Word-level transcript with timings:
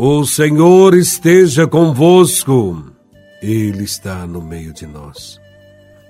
O 0.00 0.24
Senhor 0.24 0.94
esteja 0.94 1.66
convosco, 1.66 2.84
Ele 3.42 3.82
está 3.82 4.28
no 4.28 4.40
meio 4.40 4.72
de 4.72 4.86
nós. 4.86 5.40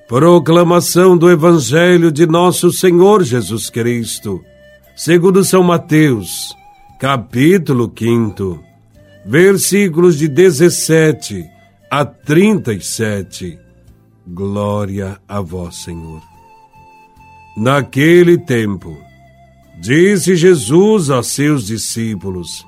Proclamação 0.06 1.16
do 1.16 1.30
Evangelho 1.30 2.12
de 2.12 2.26
Nosso 2.26 2.70
Senhor 2.70 3.24
Jesus 3.24 3.70
Cristo, 3.70 4.44
segundo 4.94 5.42
São 5.42 5.62
Mateus, 5.62 6.54
capítulo 7.00 7.90
5, 7.98 8.62
versículos 9.24 10.18
de 10.18 10.28
17 10.28 11.48
a 11.90 12.04
37. 12.04 13.58
Glória 14.26 15.18
a 15.26 15.40
Vós, 15.40 15.76
Senhor. 15.76 16.20
Naquele 17.56 18.36
tempo, 18.36 18.94
disse 19.80 20.36
Jesus 20.36 21.08
a 21.08 21.22
seus 21.22 21.66
discípulos: 21.66 22.67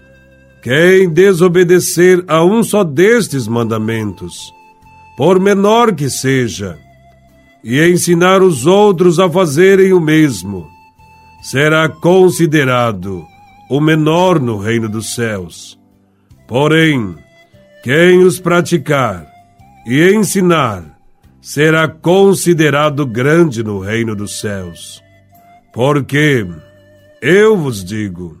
quem 0.61 1.09
desobedecer 1.09 2.23
a 2.27 2.43
um 2.43 2.61
só 2.63 2.83
destes 2.83 3.47
mandamentos, 3.47 4.53
por 5.17 5.39
menor 5.39 5.95
que 5.95 6.09
seja, 6.09 6.77
e 7.63 7.81
ensinar 7.83 8.41
os 8.41 8.65
outros 8.65 9.19
a 9.19 9.29
fazerem 9.29 9.93
o 9.93 9.99
mesmo, 9.99 10.67
será 11.41 11.89
considerado 11.89 13.25
o 13.69 13.79
menor 13.79 14.39
no 14.39 14.57
reino 14.57 14.87
dos 14.87 15.15
céus. 15.15 15.79
Porém, 16.47 17.15
quem 17.83 18.19
os 18.23 18.39
praticar 18.39 19.25
e 19.87 20.13
ensinar 20.13 20.83
será 21.41 21.87
considerado 21.87 23.05
grande 23.05 23.63
no 23.63 23.79
reino 23.79 24.15
dos 24.15 24.39
céus. 24.39 25.01
Porque, 25.73 26.45
eu 27.21 27.57
vos 27.57 27.83
digo, 27.83 28.40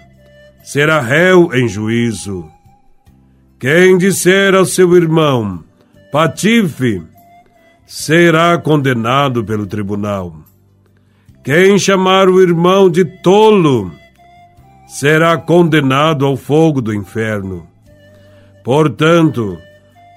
será 0.71 1.01
réu 1.01 1.53
em 1.53 1.67
juízo. 1.67 2.49
Quem 3.59 3.97
disser 3.97 4.55
ao 4.55 4.63
seu 4.63 4.95
irmão, 4.95 5.65
patife, 6.13 7.03
será 7.85 8.57
condenado 8.57 9.43
pelo 9.43 9.67
tribunal. 9.67 10.33
Quem 11.43 11.77
chamar 11.77 12.29
o 12.29 12.41
irmão 12.41 12.89
de 12.89 13.03
tolo, 13.03 13.91
será 14.87 15.37
condenado 15.37 16.25
ao 16.25 16.37
fogo 16.37 16.81
do 16.81 16.93
inferno. 16.93 17.67
Portanto, 18.63 19.57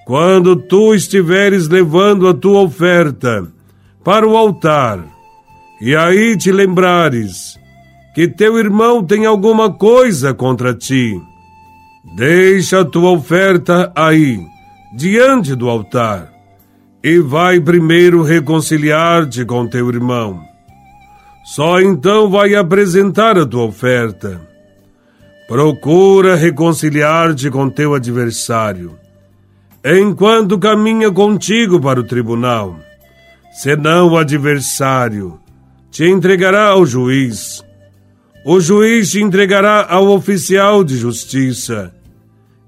quando 0.06 0.54
tu 0.54 0.94
estiveres 0.94 1.66
levando 1.66 2.28
a 2.28 2.32
tua 2.32 2.60
oferta 2.60 3.44
para 4.04 4.24
o 4.24 4.36
altar, 4.36 5.04
e 5.80 5.96
aí 5.96 6.36
te 6.36 6.52
lembrares 6.52 7.58
que 8.14 8.28
teu 8.28 8.58
irmão 8.58 9.04
tem 9.04 9.26
alguma 9.26 9.72
coisa 9.72 10.32
contra 10.32 10.72
ti, 10.72 11.20
deixa 12.16 12.80
a 12.80 12.84
tua 12.84 13.10
oferta 13.10 13.92
aí, 13.94 14.40
diante 14.96 15.54
do 15.54 15.68
altar, 15.68 16.32
e 17.02 17.18
vai 17.18 17.60
primeiro 17.60 18.22
reconciliar-te 18.22 19.44
com 19.44 19.66
teu 19.66 19.88
irmão. 19.88 20.40
Só 21.44 21.80
então 21.80 22.30
vai 22.30 22.54
apresentar 22.54 23.36
a 23.36 23.44
tua 23.44 23.64
oferta. 23.64 24.40
Procura 25.46 26.36
reconciliar-te 26.36 27.50
com 27.50 27.68
teu 27.68 27.94
adversário 27.94 28.96
enquanto 29.84 30.58
caminha 30.58 31.10
contigo 31.10 31.78
para 31.78 32.00
o 32.00 32.04
tribunal. 32.04 32.78
Senão 33.52 34.08
o 34.08 34.16
adversário 34.16 35.38
te 35.90 36.04
entregará 36.04 36.68
ao 36.68 36.86
juiz. 36.86 37.62
O 38.46 38.60
juiz 38.60 39.14
entregará 39.14 39.86
ao 39.88 40.08
oficial 40.08 40.84
de 40.84 40.98
justiça, 40.98 41.94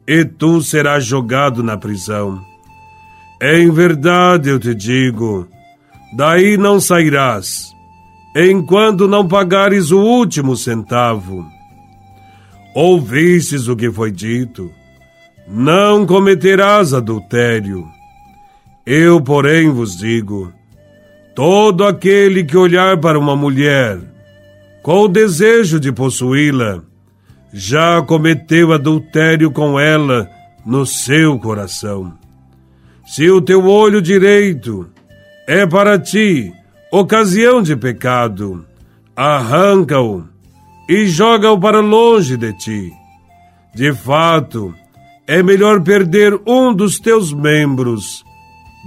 e 0.09 0.25
tu 0.25 0.63
serás 0.63 1.05
jogado 1.05 1.63
na 1.63 1.77
prisão. 1.77 2.41
Em 3.43 3.71
verdade 3.71 4.49
eu 4.49 4.59
te 4.59 4.75
digo, 4.75 5.47
daí 6.17 6.57
não 6.57 6.81
sairás, 6.81 7.67
enquanto 8.35 9.07
não 9.07 9.29
pagares 9.29 9.91
o 9.91 10.01
último 10.01 10.57
centavo. 10.57 11.45
Ouvistes 12.75 13.69
o 13.69 13.77
que 13.77 13.93
foi 13.93 14.11
dito? 14.11 14.73
Não 15.47 16.07
cometerás 16.07 16.95
adultério. 16.95 17.87
Eu, 18.87 19.21
porém, 19.21 19.69
vos 19.69 19.95
digo: 19.95 20.51
todo 21.35 21.85
aquele 21.85 22.45
que 22.45 22.57
olhar 22.57 22.99
para 22.99 23.19
uma 23.19 23.37
mulher 23.37 24.16
com 24.87 25.01
o 25.01 25.09
desejo 25.09 25.81
de 25.81 25.91
possuí-la, 25.91 26.81
já 27.53 28.01
cometeu 28.03 28.73
adultério 28.73 29.51
com 29.51 29.81
ela 29.81 30.31
no 30.65 30.87
seu 30.87 31.41
coração. 31.41 32.17
Se 33.05 33.29
o 33.29 33.41
teu 33.41 33.67
olho 33.67 34.01
direito 34.01 34.89
é 35.45 35.67
para 35.67 35.99
ti 35.99 36.53
ocasião 36.93 37.61
de 37.61 37.75
pecado, 37.75 38.65
arranca-o 39.17 40.23
e 40.89 41.09
joga-o 41.09 41.59
para 41.59 41.81
longe 41.81 42.37
de 42.37 42.53
ti. 42.53 42.93
De 43.75 43.93
fato, 43.93 44.73
é 45.27 45.43
melhor 45.43 45.83
perder 45.83 46.41
um 46.47 46.73
dos 46.73 47.01
teus 47.01 47.33
membros 47.33 48.25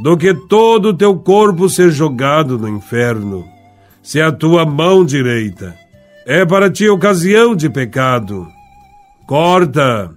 do 0.02 0.16
que 0.16 0.34
todo 0.34 0.92
o 0.92 0.94
teu 0.94 1.18
corpo 1.18 1.68
ser 1.68 1.92
jogado 1.92 2.58
no 2.58 2.70
inferno. 2.70 3.46
Se 4.02 4.22
a 4.22 4.32
tua 4.32 4.66
mão 4.66 5.04
direita 5.04 5.76
é 6.32 6.46
para 6.46 6.70
ti 6.70 6.88
ocasião 6.88 7.56
de 7.56 7.68
pecado, 7.72 8.48
corta 9.26 10.12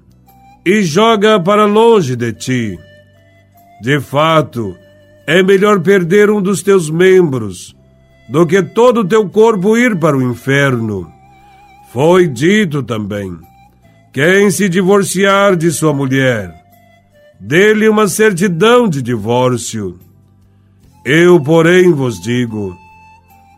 e 0.63 0.83
joga 0.83 1.41
para 1.41 1.65
longe 1.65 2.15
de 2.15 2.35
ti. 2.35 2.79
De 3.81 3.99
fato, 3.99 4.77
é 5.27 5.43
melhor 5.43 5.81
perder 5.81 6.29
um 6.29 6.43
dos 6.43 6.63
teus 6.63 6.91
membros 6.91 7.75
do 8.29 8.47
que 8.47 8.63
todo 8.63 9.01
o 9.01 9.09
teu 9.09 9.27
corpo 9.27 9.75
ir 9.75 9.99
para 9.99 10.15
o 10.15 10.21
inferno. 10.21 11.11
Foi 11.95 12.29
dito 12.29 12.83
também 12.83 13.35
quem 14.13 14.51
se 14.51 14.69
divorciar 14.69 15.57
de 15.57 15.71
sua 15.71 15.95
mulher, 15.95 16.55
dê-lhe 17.41 17.89
uma 17.89 18.07
certidão 18.07 18.87
de 18.87 19.01
divórcio. 19.01 19.99
Eu, 21.07 21.41
porém, 21.41 21.91
vos 21.91 22.21
digo: 22.21 22.77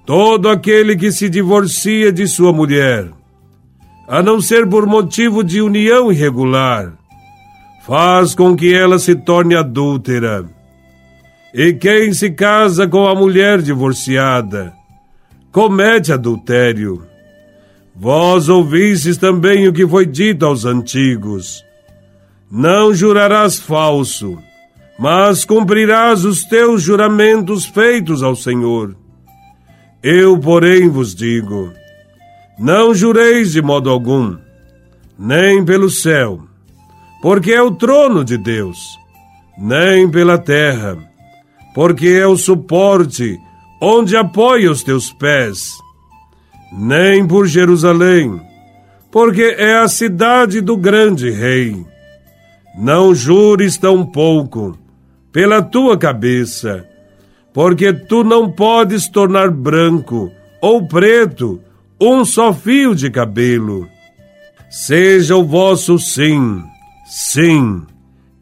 todo 0.06 0.48
aquele 0.48 0.96
que 0.96 1.10
se 1.10 1.28
divorcia 1.28 2.12
de 2.12 2.26
sua 2.26 2.52
mulher, 2.52 3.08
a 4.06 4.22
não 4.22 4.40
ser 4.40 4.68
por 4.68 4.86
motivo 4.86 5.42
de 5.42 5.62
união 5.62 6.12
irregular, 6.12 6.92
faz 7.86 8.34
com 8.34 8.54
que 8.54 8.74
ela 8.74 8.98
se 8.98 9.14
torne 9.14 9.54
adúltera. 9.54 10.44
E 11.54 11.72
quem 11.72 12.12
se 12.12 12.30
casa 12.30 12.86
com 12.86 13.06
a 13.06 13.14
mulher 13.14 13.62
divorciada, 13.62 14.74
comete 15.52 16.12
adultério. 16.12 17.06
Vós 17.94 18.48
ouvistes 18.48 19.16
também 19.16 19.68
o 19.68 19.72
que 19.72 19.86
foi 19.86 20.04
dito 20.04 20.44
aos 20.44 20.64
antigos: 20.64 21.64
Não 22.50 22.92
jurarás 22.92 23.58
falso, 23.58 24.36
mas 24.98 25.44
cumprirás 25.44 26.24
os 26.24 26.44
teus 26.44 26.82
juramentos 26.82 27.64
feitos 27.64 28.22
ao 28.22 28.34
Senhor. 28.34 28.96
Eu, 30.06 30.38
porém, 30.38 30.90
vos 30.90 31.14
digo: 31.14 31.72
Não 32.58 32.94
jureis 32.94 33.52
de 33.52 33.62
modo 33.62 33.88
algum, 33.88 34.36
nem 35.18 35.64
pelo 35.64 35.88
céu, 35.88 36.42
porque 37.22 37.52
é 37.52 37.62
o 37.62 37.70
trono 37.70 38.22
de 38.22 38.36
Deus, 38.36 38.98
nem 39.56 40.06
pela 40.10 40.36
terra, 40.36 40.98
porque 41.74 42.08
é 42.08 42.26
o 42.26 42.36
suporte 42.36 43.38
onde 43.80 44.14
apoia 44.14 44.70
os 44.70 44.82
teus 44.82 45.10
pés, 45.10 45.70
nem 46.70 47.26
por 47.26 47.46
Jerusalém, 47.46 48.38
porque 49.10 49.56
é 49.56 49.78
a 49.78 49.88
cidade 49.88 50.60
do 50.60 50.76
grande 50.76 51.30
rei. 51.30 51.82
Não 52.76 53.14
jures 53.14 53.78
tão 53.78 54.04
pouco 54.04 54.76
pela 55.32 55.62
tua 55.62 55.96
cabeça, 55.96 56.86
porque 57.54 57.92
tu 57.92 58.24
não 58.24 58.50
podes 58.50 59.08
tornar 59.08 59.48
branco 59.48 60.30
ou 60.60 60.86
preto 60.86 61.62
um 62.00 62.24
só 62.24 62.52
fio 62.52 62.96
de 62.96 63.08
cabelo. 63.08 63.88
Seja 64.68 65.36
o 65.36 65.44
vosso 65.44 65.96
sim, 65.96 66.64
sim, 67.06 67.86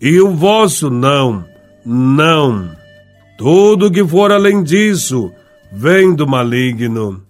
e 0.00 0.18
o 0.18 0.34
vosso 0.34 0.88
não, 0.88 1.44
não. 1.84 2.70
Tudo 3.36 3.90
que 3.90 4.02
for 4.02 4.32
além 4.32 4.62
disso 4.62 5.30
vem 5.70 6.14
do 6.14 6.26
maligno. 6.26 7.22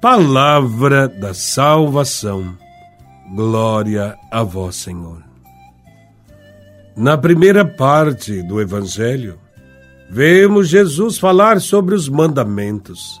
Palavra 0.00 1.06
da 1.06 1.32
salvação. 1.32 2.58
Glória 3.34 4.18
a 4.32 4.42
vós, 4.42 4.76
Senhor. 4.76 5.22
Na 6.96 7.16
primeira 7.16 7.64
parte 7.64 8.42
do 8.42 8.60
Evangelho, 8.60 9.38
vemos 10.14 10.68
Jesus 10.68 11.18
falar 11.18 11.60
sobre 11.60 11.92
os 11.92 12.08
mandamentos. 12.08 13.20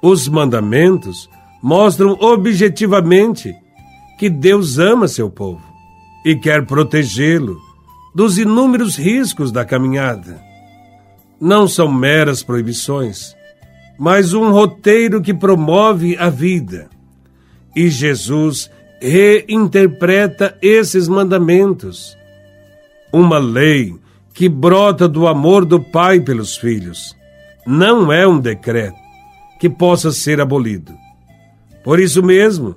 Os 0.00 0.28
mandamentos 0.28 1.28
mostram 1.60 2.12
objetivamente 2.20 3.52
que 4.16 4.30
Deus 4.30 4.78
ama 4.78 5.08
seu 5.08 5.28
povo 5.28 5.64
e 6.24 6.36
quer 6.36 6.64
protegê-lo 6.66 7.60
dos 8.14 8.38
inúmeros 8.38 8.96
riscos 8.96 9.50
da 9.50 9.64
caminhada. 9.64 10.40
Não 11.40 11.66
são 11.66 11.90
meras 11.90 12.44
proibições, 12.44 13.34
mas 13.98 14.32
um 14.32 14.52
roteiro 14.52 15.20
que 15.20 15.34
promove 15.34 16.16
a 16.16 16.30
vida. 16.30 16.88
E 17.74 17.88
Jesus 17.88 18.70
reinterpreta 19.00 20.56
esses 20.62 21.08
mandamentos. 21.08 22.16
Uma 23.12 23.38
lei 23.38 24.03
que 24.34 24.48
brota 24.48 25.08
do 25.08 25.28
amor 25.28 25.64
do 25.64 25.80
Pai 25.80 26.20
pelos 26.20 26.56
filhos. 26.56 27.16
Não 27.64 28.12
é 28.12 28.26
um 28.26 28.38
decreto 28.38 28.98
que 29.60 29.70
possa 29.70 30.10
ser 30.10 30.40
abolido. 30.40 30.92
Por 31.84 32.00
isso 32.00 32.22
mesmo, 32.22 32.74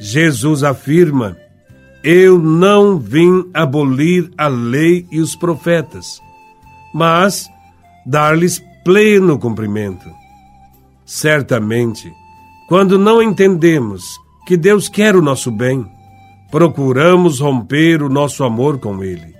Jesus 0.00 0.64
afirma: 0.64 1.36
Eu 2.02 2.38
não 2.38 2.98
vim 2.98 3.48
abolir 3.52 4.30
a 4.36 4.48
lei 4.48 5.06
e 5.12 5.20
os 5.20 5.36
profetas, 5.36 6.20
mas 6.92 7.48
dar-lhes 8.06 8.62
pleno 8.82 9.38
cumprimento. 9.38 10.08
Certamente, 11.04 12.10
quando 12.68 12.98
não 12.98 13.22
entendemos 13.22 14.02
que 14.46 14.56
Deus 14.56 14.88
quer 14.88 15.14
o 15.14 15.22
nosso 15.22 15.50
bem, 15.50 15.86
procuramos 16.50 17.40
romper 17.40 18.02
o 18.02 18.08
nosso 18.08 18.42
amor 18.42 18.78
com 18.78 19.04
Ele. 19.04 19.33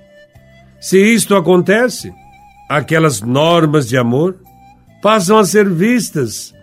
Se 0.84 0.98
isto 0.98 1.34
acontece, 1.34 2.12
aquelas 2.68 3.22
normas 3.22 3.88
de 3.88 3.96
amor 3.96 4.36
passam 5.00 5.38
a 5.38 5.44
ser 5.46 5.66
vistas 5.66 6.54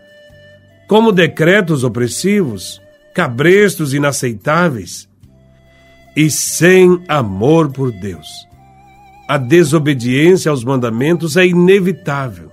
como 0.88 1.12
decretos 1.12 1.84
opressivos, 1.84 2.80
cabrestos 3.16 3.96
inaceitáveis 3.96 5.10
e 6.16 6.30
sem 6.30 7.04
amor 7.08 7.72
por 7.72 7.92
Deus. 7.92 8.28
A 9.28 9.40
desobediência 9.40 10.52
aos 10.52 10.64
mandamentos 10.64 11.36
é 11.36 11.48
inevitável. 11.48 12.52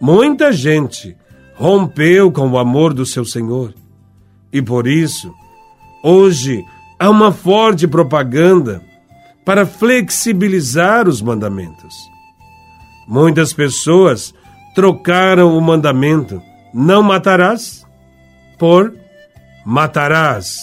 Muita 0.00 0.50
gente 0.52 1.16
rompeu 1.54 2.32
com 2.32 2.50
o 2.50 2.58
amor 2.58 2.92
do 2.92 3.06
seu 3.06 3.24
Senhor 3.24 3.72
e 4.52 4.60
por 4.60 4.88
isso, 4.88 5.32
hoje, 6.02 6.64
há 6.98 7.08
uma 7.08 7.30
forte 7.30 7.86
propaganda 7.86 8.82
para 9.44 9.66
flexibilizar 9.66 11.08
os 11.08 11.20
mandamentos. 11.20 11.94
Muitas 13.08 13.52
pessoas 13.52 14.32
trocaram 14.74 15.56
o 15.56 15.60
mandamento 15.60 16.40
não 16.72 17.02
matarás, 17.02 17.86
por 18.58 18.94
matarás. 19.64 20.58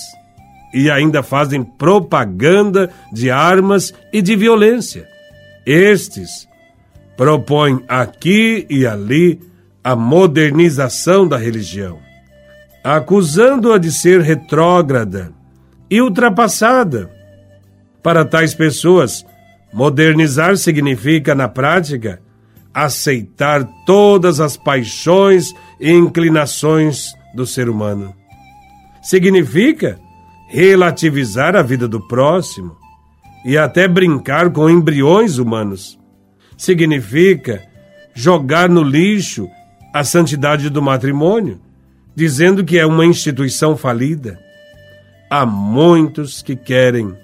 E 0.73 0.89
ainda 0.89 1.23
fazem 1.23 1.63
propaganda 1.63 2.89
de 3.11 3.29
armas 3.29 3.93
e 4.13 4.21
de 4.21 4.35
violência. 4.35 5.07
Estes 5.65 6.47
propõem 7.17 7.83
aqui 7.87 8.65
e 8.69 8.85
ali 8.85 9.41
a 9.83 9.95
modernização 9.95 11.27
da 11.27 11.37
religião, 11.37 11.99
acusando-a 12.83 13.77
de 13.77 13.91
ser 13.91 14.21
retrógrada 14.21 15.31
e 15.89 16.01
ultrapassada. 16.01 17.09
Para 18.01 18.23
tais 18.23 18.53
pessoas, 18.53 19.25
modernizar 19.73 20.55
significa, 20.57 21.35
na 21.35 21.47
prática, 21.47 22.21
aceitar 22.73 23.67
todas 23.85 24.39
as 24.39 24.55
paixões 24.55 25.53
e 25.79 25.91
inclinações 25.91 27.13
do 27.35 27.45
ser 27.45 27.69
humano. 27.69 28.13
Significa 29.01 29.99
relativizar 30.49 31.55
a 31.55 31.61
vida 31.61 31.87
do 31.87 31.99
próximo 32.07 32.75
e 33.45 33.57
até 33.57 33.87
brincar 33.87 34.49
com 34.51 34.69
embriões 34.69 35.37
humanos. 35.37 35.99
Significa 36.57 37.61
jogar 38.13 38.69
no 38.69 38.83
lixo 38.83 39.47
a 39.93 40.03
santidade 40.03 40.69
do 40.69 40.81
matrimônio, 40.81 41.59
dizendo 42.15 42.63
que 42.63 42.77
é 42.77 42.85
uma 42.85 43.05
instituição 43.05 43.77
falida. 43.77 44.39
Há 45.29 45.45
muitos 45.45 46.41
que 46.41 46.55
querem 46.55 47.15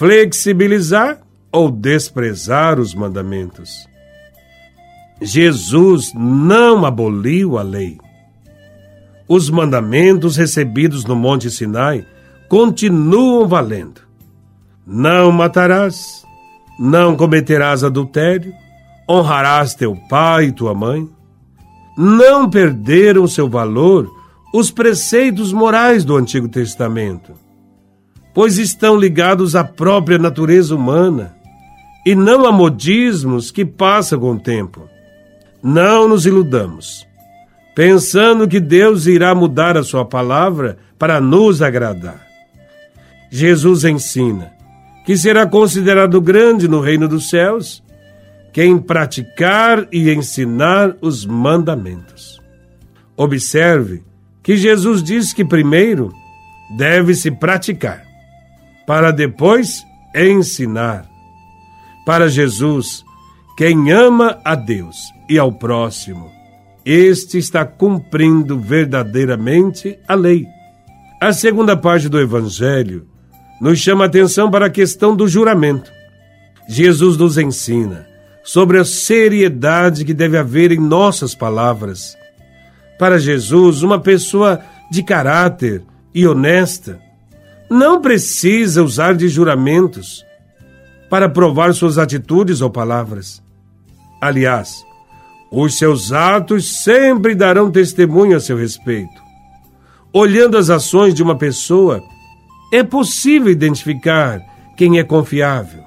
flexibilizar 0.00 1.20
ou 1.52 1.70
desprezar 1.70 2.80
os 2.80 2.94
mandamentos. 2.94 3.86
Jesus 5.20 6.10
não 6.14 6.86
aboliu 6.86 7.58
a 7.58 7.62
lei. 7.62 7.98
Os 9.28 9.50
mandamentos 9.50 10.38
recebidos 10.38 11.04
no 11.04 11.14
Monte 11.14 11.50
Sinai 11.50 12.06
continuam 12.48 13.46
valendo. 13.46 14.00
Não 14.86 15.30
matarás, 15.30 16.24
não 16.78 17.14
cometerás 17.14 17.84
adultério, 17.84 18.54
honrarás 19.06 19.74
teu 19.74 19.94
pai 20.08 20.46
e 20.46 20.52
tua 20.52 20.72
mãe. 20.72 21.06
Não 21.98 22.48
perderam 22.48 23.28
seu 23.28 23.50
valor 23.50 24.10
os 24.54 24.70
preceitos 24.70 25.52
morais 25.52 26.06
do 26.06 26.16
Antigo 26.16 26.48
Testamento, 26.48 27.34
pois 28.32 28.58
estão 28.58 28.96
ligados 28.96 29.56
à 29.56 29.64
própria 29.64 30.18
natureza 30.18 30.74
humana 30.74 31.34
e 32.04 32.14
não 32.14 32.46
a 32.46 32.52
modismos 32.52 33.50
que 33.50 33.64
passam 33.64 34.20
com 34.20 34.32
o 34.32 34.38
tempo. 34.38 34.88
Não 35.62 36.08
nos 36.08 36.24
iludamos, 36.24 37.06
pensando 37.74 38.48
que 38.48 38.60
Deus 38.60 39.06
irá 39.06 39.34
mudar 39.34 39.76
a 39.76 39.82
sua 39.82 40.04
palavra 40.04 40.78
para 40.98 41.20
nos 41.20 41.60
agradar. 41.60 42.26
Jesus 43.30 43.84
ensina 43.84 44.52
que 45.04 45.16
será 45.16 45.46
considerado 45.46 46.20
grande 46.20 46.68
no 46.68 46.80
reino 46.80 47.08
dos 47.08 47.28
céus 47.28 47.82
quem 48.52 48.78
praticar 48.78 49.86
e 49.92 50.10
ensinar 50.10 50.96
os 51.00 51.24
mandamentos. 51.24 52.40
Observe 53.16 54.02
que 54.42 54.56
Jesus 54.56 55.02
diz 55.02 55.32
que 55.32 55.44
primeiro 55.44 56.12
deve-se 56.76 57.30
praticar, 57.30 58.04
para 58.90 59.12
depois 59.12 59.86
ensinar. 60.12 61.08
Para 62.04 62.28
Jesus, 62.28 63.04
quem 63.56 63.92
ama 63.92 64.40
a 64.44 64.56
Deus 64.56 64.96
e 65.28 65.38
ao 65.38 65.52
próximo, 65.52 66.28
este 66.84 67.38
está 67.38 67.64
cumprindo 67.64 68.58
verdadeiramente 68.58 69.96
a 70.08 70.16
lei. 70.16 70.44
A 71.20 71.32
segunda 71.32 71.76
parte 71.76 72.08
do 72.08 72.18
Evangelho 72.18 73.06
nos 73.60 73.78
chama 73.78 74.02
a 74.02 74.06
atenção 74.08 74.50
para 74.50 74.66
a 74.66 74.70
questão 74.70 75.14
do 75.14 75.28
juramento. 75.28 75.92
Jesus 76.68 77.16
nos 77.16 77.38
ensina 77.38 78.08
sobre 78.42 78.76
a 78.76 78.84
seriedade 78.84 80.04
que 80.04 80.12
deve 80.12 80.36
haver 80.36 80.72
em 80.72 80.80
nossas 80.80 81.32
palavras. 81.32 82.16
Para 82.98 83.20
Jesus, 83.20 83.84
uma 83.84 84.00
pessoa 84.00 84.60
de 84.90 85.04
caráter 85.04 85.84
e 86.12 86.26
honesta 86.26 87.00
não 87.70 88.00
precisa 88.00 88.82
usar 88.82 89.14
de 89.14 89.28
juramentos 89.28 90.24
para 91.08 91.28
provar 91.28 91.72
suas 91.72 91.98
atitudes 91.98 92.60
ou 92.60 92.68
palavras. 92.68 93.40
Aliás, 94.20 94.84
os 95.52 95.78
seus 95.78 96.12
atos 96.12 96.82
sempre 96.82 97.34
darão 97.34 97.70
testemunho 97.70 98.36
a 98.36 98.40
seu 98.40 98.56
respeito. 98.56 99.20
Olhando 100.12 100.58
as 100.58 100.68
ações 100.68 101.14
de 101.14 101.22
uma 101.22 101.38
pessoa, 101.38 102.02
é 102.72 102.82
possível 102.82 103.50
identificar 103.50 104.40
quem 104.76 104.98
é 104.98 105.04
confiável. 105.04 105.84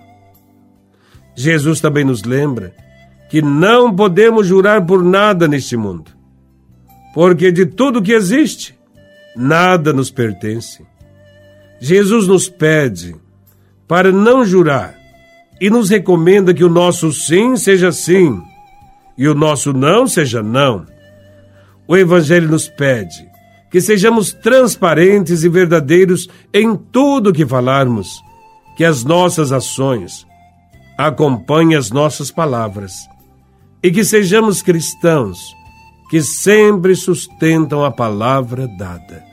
Jesus 1.35 1.81
também 1.81 2.05
nos 2.05 2.23
lembra 2.23 2.73
que 3.29 3.41
não 3.41 3.93
podemos 3.93 4.47
jurar 4.47 4.85
por 4.85 5.03
nada 5.03 5.47
neste 5.47 5.75
mundo, 5.75 6.11
porque 7.13 7.51
de 7.51 7.65
tudo 7.65 8.01
que 8.01 8.13
existe, 8.13 8.77
nada 9.35 9.91
nos 9.91 10.11
pertence. 10.11 10.85
Jesus 11.85 12.29
nos 12.29 12.47
pede 12.47 13.13
para 13.85 14.09
não 14.09 14.45
jurar 14.45 14.95
e 15.59 15.69
nos 15.69 15.89
recomenda 15.89 16.53
que 16.53 16.63
o 16.63 16.69
nosso 16.69 17.11
sim 17.11 17.57
seja 17.57 17.91
sim 17.91 18.41
e 19.17 19.27
o 19.27 19.35
nosso 19.35 19.73
não 19.73 20.07
seja 20.07 20.41
não. 20.41 20.85
O 21.85 21.97
Evangelho 21.97 22.47
nos 22.47 22.69
pede 22.69 23.29
que 23.69 23.81
sejamos 23.81 24.31
transparentes 24.31 25.43
e 25.43 25.49
verdadeiros 25.49 26.29
em 26.53 26.73
tudo 26.73 27.33
que 27.33 27.45
falarmos, 27.45 28.07
que 28.77 28.85
as 28.85 29.03
nossas 29.03 29.51
ações 29.51 30.25
acompanhem 30.97 31.75
as 31.75 31.91
nossas 31.91 32.31
palavras 32.31 32.93
e 33.83 33.91
que 33.91 34.05
sejamos 34.05 34.61
cristãos 34.61 35.37
que 36.09 36.21
sempre 36.21 36.95
sustentam 36.95 37.83
a 37.83 37.91
palavra 37.91 38.69
dada. 38.69 39.32